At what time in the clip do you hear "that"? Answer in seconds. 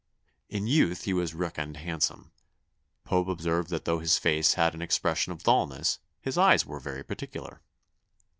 3.69-3.85